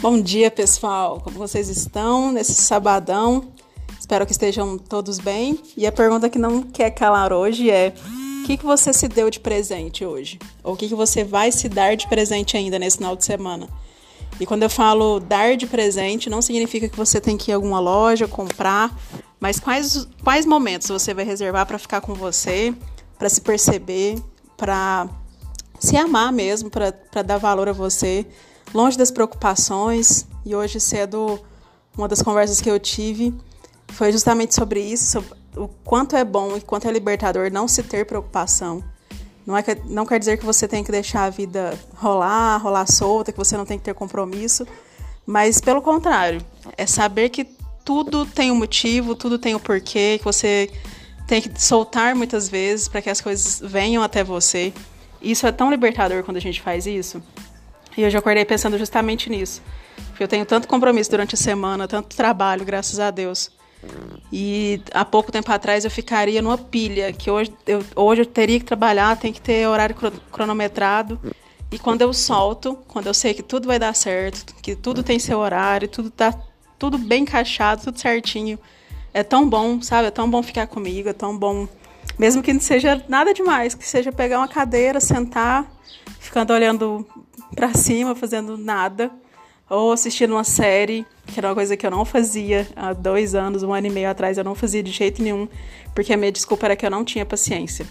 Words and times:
Bom 0.00 0.18
dia, 0.18 0.50
pessoal. 0.50 1.20
Como 1.22 1.36
vocês 1.36 1.68
estão 1.68 2.32
nesse 2.32 2.54
sabadão? 2.54 3.52
Espero 3.98 4.24
que 4.24 4.32
estejam 4.32 4.78
todos 4.78 5.18
bem. 5.18 5.60
E 5.76 5.86
a 5.86 5.92
pergunta 5.92 6.30
que 6.30 6.38
não 6.38 6.62
quer 6.62 6.90
calar 6.90 7.34
hoje 7.34 7.70
é: 7.70 7.92
o 8.42 8.46
que, 8.46 8.56
que 8.56 8.64
você 8.64 8.94
se 8.94 9.06
deu 9.06 9.28
de 9.28 9.38
presente 9.38 10.02
hoje? 10.02 10.38
Ou 10.64 10.72
o 10.72 10.76
que, 10.76 10.88
que 10.88 10.94
você 10.94 11.22
vai 11.22 11.52
se 11.52 11.68
dar 11.68 11.98
de 11.98 12.08
presente 12.08 12.56
ainda 12.56 12.78
nesse 12.78 12.96
final 12.96 13.14
de 13.14 13.26
semana? 13.26 13.68
E 14.40 14.46
quando 14.46 14.62
eu 14.62 14.70
falo 14.70 15.20
dar 15.20 15.54
de 15.54 15.66
presente, 15.66 16.30
não 16.30 16.40
significa 16.40 16.88
que 16.88 16.96
você 16.96 17.20
tem 17.20 17.36
que 17.36 17.50
ir 17.50 17.52
a 17.52 17.56
alguma 17.56 17.78
loja 17.78 18.26
comprar, 18.26 18.98
mas 19.38 19.60
quais, 19.60 20.08
quais 20.24 20.46
momentos 20.46 20.88
você 20.88 21.12
vai 21.12 21.26
reservar 21.26 21.66
para 21.66 21.78
ficar 21.78 22.00
com 22.00 22.14
você, 22.14 22.74
para 23.18 23.28
se 23.28 23.42
perceber, 23.42 24.16
para 24.56 25.10
se 25.78 25.94
amar 25.98 26.32
mesmo, 26.32 26.70
para 26.70 27.22
dar 27.22 27.36
valor 27.36 27.68
a 27.68 27.72
você 27.74 28.26
longe 28.72 28.96
das 28.96 29.10
preocupações. 29.10 30.26
E 30.44 30.54
hoje 30.54 30.80
cedo, 30.80 31.40
uma 31.96 32.08
das 32.08 32.22
conversas 32.22 32.60
que 32.60 32.70
eu 32.70 32.78
tive 32.78 33.34
foi 33.88 34.12
justamente 34.12 34.54
sobre 34.54 34.80
isso, 34.80 35.04
sobre 35.04 35.30
o 35.56 35.68
quanto 35.84 36.16
é 36.16 36.24
bom 36.24 36.56
e 36.56 36.60
quanto 36.60 36.88
é 36.88 36.92
libertador 36.92 37.50
não 37.50 37.66
se 37.66 37.82
ter 37.82 38.06
preocupação. 38.06 38.82
Não, 39.46 39.56
é 39.56 39.62
que, 39.62 39.74
não 39.86 40.06
quer 40.06 40.18
dizer 40.18 40.38
que 40.38 40.44
você 40.44 40.68
tem 40.68 40.84
que 40.84 40.92
deixar 40.92 41.24
a 41.24 41.30
vida 41.30 41.78
rolar, 41.96 42.58
rolar 42.58 42.86
solta, 42.86 43.32
que 43.32 43.38
você 43.38 43.56
não 43.56 43.64
tem 43.64 43.78
que 43.78 43.84
ter 43.84 43.94
compromisso, 43.94 44.66
mas 45.26 45.60
pelo 45.60 45.82
contrário, 45.82 46.40
é 46.76 46.86
saber 46.86 47.30
que 47.30 47.46
tudo 47.84 48.26
tem 48.26 48.50
um 48.50 48.54
motivo, 48.54 49.14
tudo 49.14 49.38
tem 49.38 49.54
um 49.54 49.58
porquê, 49.58 50.18
que 50.18 50.24
você 50.24 50.70
tem 51.26 51.40
que 51.40 51.60
soltar 51.60 52.14
muitas 52.14 52.48
vezes 52.48 52.86
para 52.86 53.02
que 53.02 53.10
as 53.10 53.20
coisas 53.20 53.60
venham 53.64 54.02
até 54.02 54.22
você. 54.22 54.72
Isso 55.20 55.46
é 55.46 55.52
tão 55.52 55.70
libertador 55.70 56.22
quando 56.22 56.36
a 56.36 56.40
gente 56.40 56.60
faz 56.60 56.86
isso. 56.86 57.22
E 58.00 58.02
eu 58.02 58.08
já 58.08 58.18
acordei 58.18 58.46
pensando 58.46 58.78
justamente 58.78 59.28
nisso. 59.28 59.60
Porque 60.08 60.24
eu 60.24 60.28
tenho 60.28 60.46
tanto 60.46 60.66
compromisso 60.66 61.10
durante 61.10 61.34
a 61.34 61.38
semana, 61.38 61.86
tanto 61.86 62.16
trabalho, 62.16 62.64
graças 62.64 62.98
a 62.98 63.10
Deus. 63.10 63.50
E 64.32 64.80
há 64.94 65.04
pouco 65.04 65.30
tempo 65.30 65.52
atrás 65.52 65.84
eu 65.84 65.90
ficaria 65.90 66.40
numa 66.40 66.56
pilha, 66.56 67.12
que 67.12 67.30
hoje 67.30 67.52
eu, 67.66 67.84
hoje 67.94 68.22
eu 68.22 68.26
teria 68.26 68.58
que 68.58 68.64
trabalhar, 68.64 69.18
tem 69.18 69.34
que 69.34 69.40
ter 69.40 69.68
horário 69.68 69.94
cronometrado. 70.32 71.20
E 71.70 71.78
quando 71.78 72.00
eu 72.00 72.14
solto, 72.14 72.78
quando 72.88 73.06
eu 73.06 73.12
sei 73.12 73.34
que 73.34 73.42
tudo 73.42 73.66
vai 73.66 73.78
dar 73.78 73.94
certo, 73.94 74.54
que 74.62 74.74
tudo 74.74 75.02
tem 75.02 75.18
seu 75.18 75.38
horário, 75.38 75.86
tudo 75.86 76.10
tá 76.10 76.34
tudo 76.78 76.96
bem 76.96 77.24
encaixado, 77.24 77.82
tudo 77.82 78.00
certinho, 78.00 78.58
é 79.12 79.22
tão 79.22 79.46
bom, 79.46 79.82
sabe? 79.82 80.08
É 80.08 80.10
tão 80.10 80.30
bom 80.30 80.42
ficar 80.42 80.66
comigo, 80.66 81.10
é 81.10 81.12
tão 81.12 81.36
bom, 81.36 81.68
mesmo 82.18 82.42
que 82.42 82.50
não 82.50 82.60
seja 82.60 83.04
nada 83.10 83.34
demais, 83.34 83.74
que 83.74 83.86
seja 83.86 84.10
pegar 84.10 84.38
uma 84.38 84.48
cadeira, 84.48 85.00
sentar, 85.00 85.70
ficando 86.18 86.54
olhando 86.54 87.06
para 87.54 87.74
cima, 87.74 88.14
fazendo 88.14 88.56
nada, 88.56 89.10
ou 89.68 89.92
assistindo 89.92 90.32
uma 90.32 90.44
série, 90.44 91.06
que 91.26 91.38
era 91.38 91.48
uma 91.48 91.54
coisa 91.54 91.76
que 91.76 91.86
eu 91.86 91.90
não 91.90 92.04
fazia 92.04 92.66
há 92.74 92.92
dois 92.92 93.34
anos, 93.34 93.62
um 93.62 93.72
ano 93.72 93.86
e 93.86 93.90
meio 93.90 94.10
atrás, 94.10 94.36
eu 94.36 94.44
não 94.44 94.54
fazia 94.54 94.82
de 94.82 94.90
jeito 94.90 95.22
nenhum, 95.22 95.48
porque 95.94 96.12
a 96.12 96.16
minha 96.16 96.32
desculpa 96.32 96.66
era 96.66 96.76
que 96.76 96.84
eu 96.84 96.90
não 96.90 97.04
tinha 97.04 97.24
paciência. 97.24 97.86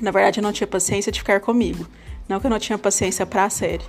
Na 0.00 0.10
verdade, 0.10 0.40
eu 0.40 0.42
não 0.42 0.52
tinha 0.52 0.66
paciência 0.66 1.10
de 1.10 1.18
ficar 1.18 1.40
comigo, 1.40 1.86
não 2.28 2.38
que 2.38 2.46
eu 2.46 2.50
não 2.50 2.58
tinha 2.58 2.78
paciência 2.78 3.26
para 3.26 3.44
a 3.44 3.50
série. 3.50 3.84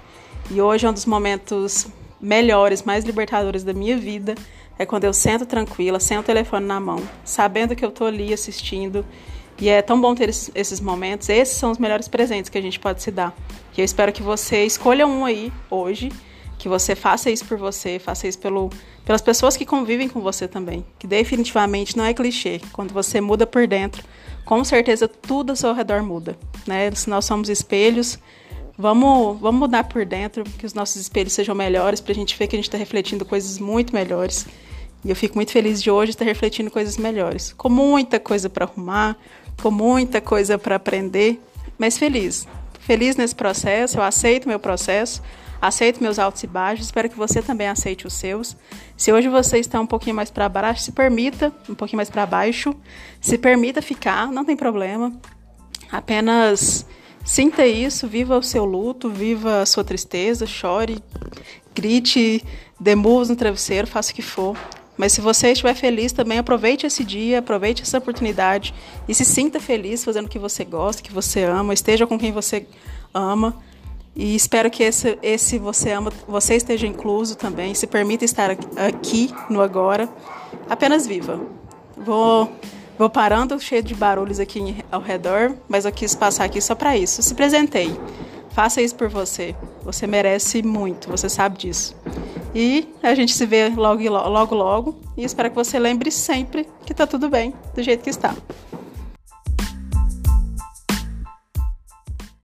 E 0.50 0.60
hoje 0.60 0.86
é 0.86 0.90
um 0.90 0.94
dos 0.94 1.06
momentos 1.06 1.88
melhores, 2.20 2.84
mais 2.84 3.06
libertadores 3.06 3.64
da 3.64 3.74
minha 3.74 3.98
vida, 3.98 4.36
é 4.78 4.86
quando 4.86 5.04
eu 5.04 5.14
sento 5.14 5.46
tranquila, 5.46 6.00
sem 6.00 6.18
o 6.18 6.24
telefone 6.24 6.66
na 6.66 6.80
mão, 6.80 7.02
sabendo 7.24 7.76
que 7.76 7.86
eu 7.86 7.92
tô 7.92 8.06
ali 8.06 8.34
assistindo 8.34 9.06
e 9.64 9.70
é 9.70 9.82
tão 9.82 10.02
bom 10.02 10.14
ter 10.14 10.28
esses 10.28 10.82
momentos. 10.82 11.30
Esses 11.30 11.56
são 11.56 11.72
os 11.72 11.78
melhores 11.78 12.10
presentes 12.10 12.50
que 12.50 12.58
a 12.58 12.62
gente 12.62 12.78
pode 12.78 13.02
se 13.02 13.10
dar. 13.10 13.34
E 13.78 13.80
eu 13.80 13.86
espero 13.86 14.12
que 14.12 14.22
você 14.22 14.66
escolha 14.66 15.08
um 15.08 15.24
aí 15.24 15.54
hoje, 15.72 16.12
que 16.60 16.68
você 16.68 16.96
faça 16.96 17.32
isso 17.32 17.46
por 17.46 17.58
você, 17.58 17.98
faça 17.98 18.28
isso 18.28 18.38
pelo, 18.40 18.70
pelas 19.06 19.22
pessoas 19.22 19.56
que 19.56 19.66
convivem 19.66 20.10
com 20.10 20.20
você 20.20 20.50
também. 20.50 20.86
Que 21.00 21.08
definitivamente 21.08 21.96
não 21.96 22.04
é 22.04 22.14
clichê. 22.14 22.60
Quando 22.74 22.94
você 22.94 23.22
muda 23.22 23.48
por 23.48 23.66
dentro, 23.66 24.04
com 24.44 24.62
certeza 24.66 25.08
tudo 25.08 25.52
ao 25.52 25.56
seu 25.56 25.74
redor 25.74 26.04
muda. 26.04 26.38
Né? 26.68 26.92
Se 26.92 27.10
nós 27.10 27.24
somos 27.24 27.48
espelhos, 27.48 28.20
vamos, 28.78 29.40
vamos 29.40 29.62
mudar 29.62 29.86
por 29.86 30.06
dentro, 30.06 30.44
que 30.44 30.66
os 30.66 30.74
nossos 30.74 30.98
espelhos 30.98 31.32
sejam 31.32 31.56
melhores, 31.56 32.02
para 32.02 32.12
a 32.12 32.16
gente 32.16 32.38
ver 32.38 32.48
que 32.48 32.56
a 32.58 32.60
gente 32.60 32.68
está 32.68 32.78
refletindo 32.78 33.24
coisas 33.24 33.58
muito 33.60 33.96
melhores. 33.96 34.46
E 35.06 35.10
eu 35.10 35.16
fico 35.16 35.36
muito 35.36 35.52
feliz 35.52 35.82
de 35.82 35.92
hoje 35.92 36.12
estar 36.12 36.24
refletindo 36.26 36.72
coisas 36.72 36.98
melhores, 36.98 37.54
com 37.54 37.70
muita 37.70 38.20
coisa 38.20 38.50
para 38.50 38.66
arrumar, 38.66 39.18
com 39.62 39.72
muita 39.72 40.20
coisa 40.20 40.58
para 40.58 40.76
aprender, 40.76 41.42
mas 41.78 41.98
feliz. 41.98 42.48
Feliz 42.80 43.16
nesse 43.16 43.34
processo, 43.36 43.98
eu 43.98 44.04
aceito 44.04 44.48
meu 44.48 44.60
processo, 44.60 45.22
aceito 45.62 46.04
meus 46.04 46.20
altos 46.20 46.44
e 46.44 46.48
baixos, 46.48 46.88
espero 46.88 47.10
que 47.10 47.18
você 47.18 47.42
também 47.42 47.68
aceite 47.68 48.06
os 48.06 48.14
seus. 48.14 48.58
Se 48.98 49.14
hoje 49.14 49.30
você 49.30 49.58
está 49.58 49.80
um 49.80 49.88
pouquinho 49.88 50.16
mais 50.16 50.30
para 50.30 50.50
baixo, 50.50 50.84
se 50.84 50.92
permita, 50.92 51.54
um 51.70 51.76
pouquinho 51.76 51.98
mais 51.98 52.10
para 52.10 52.26
baixo, 52.26 52.76
se 53.22 53.38
permita 53.38 53.82
ficar, 53.82 54.28
não 54.32 54.44
tem 54.44 54.58
problema. 54.58 55.14
Apenas 55.90 56.86
sinta 57.24 57.66
isso, 57.66 58.08
viva 58.08 58.38
o 58.38 58.44
seu 58.44 58.66
luto, 58.66 59.10
viva 59.10 59.62
a 59.62 59.66
sua 59.66 59.84
tristeza, 59.86 60.46
chore, 60.46 61.02
grite, 61.74 62.44
dê 62.78 62.96
murros 62.96 63.30
no 63.30 63.36
travesseiro, 63.36 63.88
faça 63.88 64.12
o 64.12 64.16
que 64.16 64.22
for. 64.22 64.58
Mas 64.98 65.12
se 65.12 65.22
você 65.22 65.52
estiver 65.52 65.74
feliz 65.74 66.12
também, 66.12 66.38
aproveite 66.38 66.86
esse 66.86 67.04
dia, 67.04 67.40
aproveite 67.40 67.82
essa 67.82 67.98
oportunidade 67.98 68.74
e 69.08 69.14
se 69.14 69.26
sinta 69.26 69.60
feliz 69.60 70.04
fazendo 70.04 70.28
o 70.28 70.30
que 70.30 70.40
você 70.40 70.64
gosta, 70.64 71.02
que 71.02 71.12
você 71.12 71.44
ama, 71.44 71.74
esteja 71.74 72.06
com 72.06 72.18
quem 72.18 72.32
você 72.32 72.68
ama. 73.14 73.56
E 74.16 74.36
espero 74.36 74.70
que 74.70 74.84
esse, 74.84 75.18
esse 75.24 75.58
você 75.58 75.92
ama, 75.92 76.12
você 76.28 76.56
esteja 76.56 76.86
incluso 76.86 77.36
também. 77.36 77.74
Se 77.74 77.88
permita 77.88 78.24
estar 78.24 78.52
aqui 78.52 79.34
no 79.50 79.62
agora. 79.62 80.08
Apenas 80.70 81.08
viva. 81.08 81.42
Vou, 81.98 82.52
vou 82.98 83.10
parando, 83.10 83.60
cheio 83.60 83.82
de 83.82 83.96
barulhos 83.96 84.40
aqui 84.40 84.84
ao 84.92 85.02
redor, 85.02 85.56
mas 85.68 85.86
eu 85.86 85.92
quis 85.92 86.14
passar 86.14 86.46
aqui 86.46 86.62
só 86.62 86.76
para 86.76 86.96
isso. 86.96 87.24
Se 87.24 87.34
presentei. 87.34 87.98
Faça 88.52 88.84
isso 88.84 88.96
por 88.96 89.10
você. 89.10 89.56
Você 89.84 90.06
merece 90.06 90.62
muito, 90.62 91.10
você 91.10 91.28
sabe 91.28 91.58
disso. 91.58 91.96
E 92.56 92.88
a 93.02 93.16
gente 93.16 93.34
se 93.34 93.46
vê 93.46 93.70
logo, 93.70 94.02
logo, 94.10 94.56
logo. 94.56 94.96
E 95.18 95.24
espero 95.24 95.50
que 95.50 95.56
você 95.56 95.80
lembre 95.80 96.12
sempre 96.12 96.68
que 96.86 96.94
tá 96.94 97.08
tudo 97.08 97.30
bem, 97.30 97.54
do 97.76 97.82
jeito 97.82 98.04
que 98.04 98.10
está. 98.10 98.36